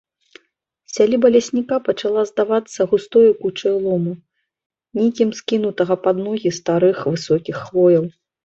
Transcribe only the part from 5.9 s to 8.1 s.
пад ногі старых высокіх хвояў.